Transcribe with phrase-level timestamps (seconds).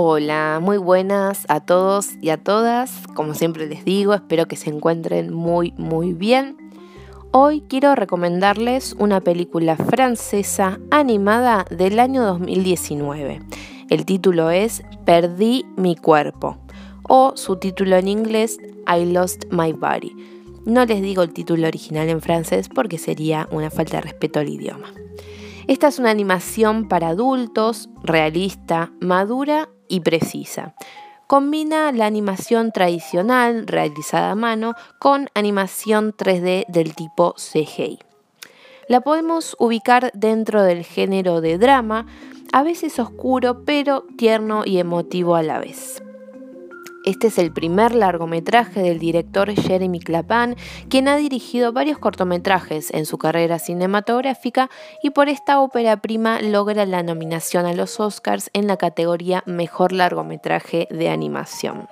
[0.00, 3.02] Hola, muy buenas a todos y a todas.
[3.16, 6.56] Como siempre les digo, espero que se encuentren muy, muy bien.
[7.32, 13.42] Hoy quiero recomendarles una película francesa animada del año 2019.
[13.90, 16.58] El título es Perdí mi cuerpo
[17.02, 20.14] o su título en inglés I Lost My Body.
[20.64, 24.48] No les digo el título original en francés porque sería una falta de respeto al
[24.48, 24.92] idioma.
[25.66, 30.74] Esta es una animación para adultos, realista, madura y precisa.
[31.26, 37.98] Combina la animación tradicional realizada a mano con animación 3D del tipo CGI.
[38.88, 42.06] La podemos ubicar dentro del género de drama,
[42.52, 46.02] a veces oscuro pero tierno y emotivo a la vez.
[47.08, 50.56] Este es el primer largometraje del director Jeremy Clapan,
[50.90, 54.68] quien ha dirigido varios cortometrajes en su carrera cinematográfica
[55.02, 59.92] y por esta ópera prima logra la nominación a los Oscars en la categoría Mejor
[59.92, 61.88] largometraje de animación.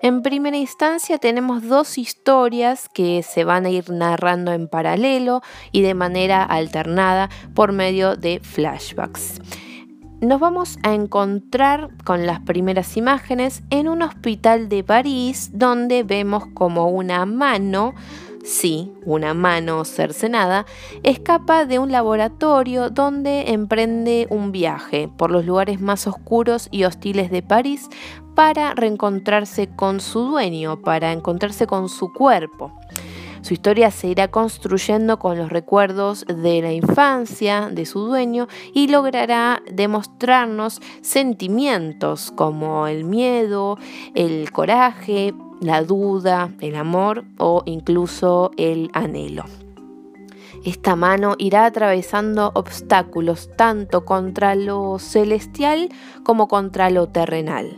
[0.00, 5.82] En primera instancia tenemos dos historias que se van a ir narrando en paralelo y
[5.82, 9.40] de manera alternada por medio de flashbacks
[10.26, 16.44] nos vamos a encontrar con las primeras imágenes en un hospital de París donde vemos
[16.54, 17.94] como una mano,
[18.44, 20.66] sí, una mano cercenada,
[21.02, 27.30] escapa de un laboratorio donde emprende un viaje por los lugares más oscuros y hostiles
[27.30, 27.88] de París
[28.34, 32.72] para reencontrarse con su dueño, para encontrarse con su cuerpo.
[33.44, 38.88] Su historia se irá construyendo con los recuerdos de la infancia de su dueño y
[38.88, 43.76] logrará demostrarnos sentimientos como el miedo,
[44.14, 49.44] el coraje, la duda, el amor o incluso el anhelo.
[50.64, 55.90] Esta mano irá atravesando obstáculos tanto contra lo celestial
[56.22, 57.76] como contra lo terrenal.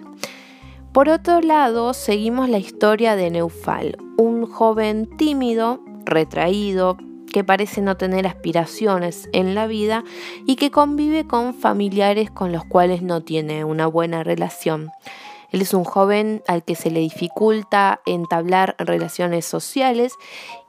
[0.92, 6.96] Por otro lado, seguimos la historia de Neufal, un joven tímido, retraído,
[7.32, 10.04] que parece no tener aspiraciones en la vida
[10.46, 14.90] y que convive con familiares con los cuales no tiene una buena relación.
[15.50, 20.14] Él es un joven al que se le dificulta entablar relaciones sociales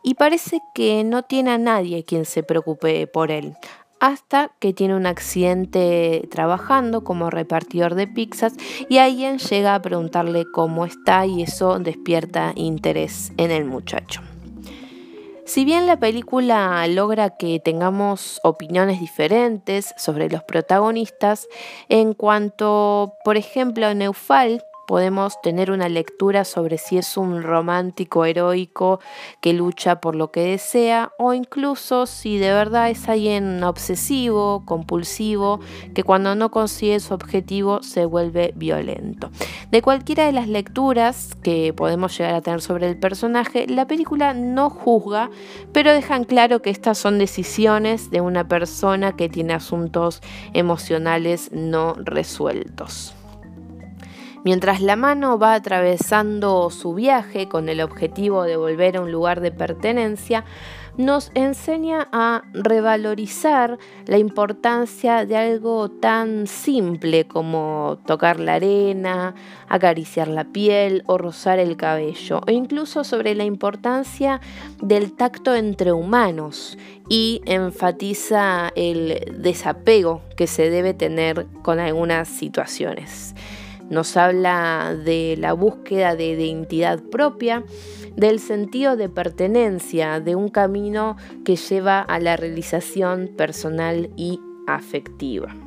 [0.03, 3.56] y parece que no tiene a nadie quien se preocupe por él
[4.00, 8.53] hasta que tiene un accidente trabajando como repartidor de pizzas
[8.90, 14.22] y alguien llega a preguntarle cómo está y eso despierta interés en el muchacho.
[15.47, 21.47] Si bien la película logra que tengamos opiniones diferentes sobre los protagonistas,
[21.88, 28.25] en cuanto, por ejemplo, a Neufal, podemos tener una lectura sobre si es un romántico
[28.25, 29.00] heroico
[29.42, 35.59] que lucha por lo que desea o incluso si de verdad es alguien obsesivo, compulsivo,
[35.94, 39.30] que cuando no consigue su objetivo se vuelve violento.
[39.72, 44.34] De cualquiera de las lecturas que podemos llegar a tener sobre el personaje, la película
[44.34, 45.30] no juzga,
[45.74, 50.22] pero dejan claro que estas son decisiones de una persona que tiene asuntos
[50.53, 53.16] emocionales no resueltos.
[54.44, 59.42] Mientras la mano va atravesando su viaje con el objetivo de volver a un lugar
[59.42, 60.46] de pertenencia,
[60.98, 69.36] nos enseña a revalorizar la importancia de algo tan simple como tocar la arena,
[69.70, 74.42] acariciar la piel o rozar el cabello, o incluso sobre la importancia
[74.81, 76.78] del tacto entre humanos
[77.09, 83.36] y enfatiza el desapego que se debe tener con algunas situaciones.
[83.89, 87.63] Nos habla de la búsqueda de identidad propia,
[88.16, 95.66] del sentido de pertenencia, de un camino que lleva a la realización personal y afectiva.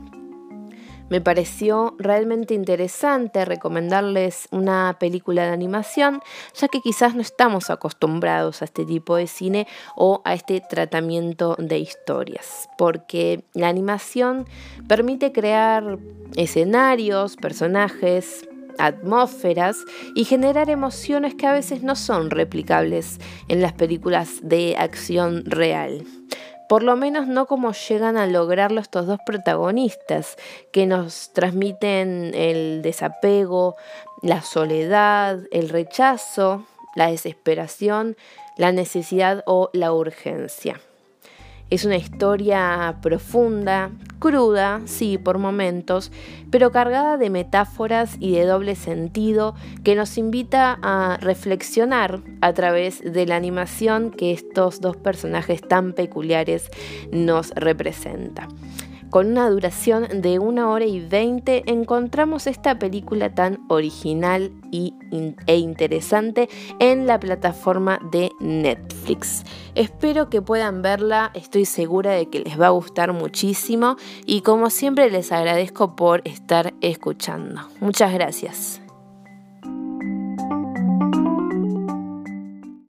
[1.11, 6.23] Me pareció realmente interesante recomendarles una película de animación,
[6.55, 9.67] ya que quizás no estamos acostumbrados a este tipo de cine
[9.97, 14.47] o a este tratamiento de historias, porque la animación
[14.87, 15.99] permite crear
[16.37, 18.49] escenarios, personajes,
[18.79, 19.79] atmósferas
[20.15, 23.19] y generar emociones que a veces no son replicables
[23.49, 26.05] en las películas de acción real.
[26.70, 30.37] Por lo menos no como llegan a lograrlo estos dos protagonistas,
[30.70, 33.75] que nos transmiten el desapego,
[34.22, 36.64] la soledad, el rechazo,
[36.94, 38.17] la desesperación,
[38.56, 40.81] la necesidad o la urgencia.
[41.70, 46.11] Es una historia profunda, cruda, sí, por momentos,
[46.50, 53.00] pero cargada de metáforas y de doble sentido que nos invita a reflexionar a través
[53.02, 56.69] de la animación que estos dos personajes tan peculiares
[57.12, 58.49] nos representan.
[59.11, 64.95] Con una duración de una hora y veinte encontramos esta película tan original y
[65.47, 66.49] e interesante
[66.79, 69.43] en la plataforma de Netflix.
[69.75, 73.97] Espero que puedan verla, estoy segura de que les va a gustar muchísimo
[74.27, 77.63] y como siempre les agradezco por estar escuchando.
[77.81, 78.81] Muchas gracias.